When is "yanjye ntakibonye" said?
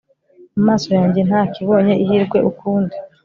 0.97-1.93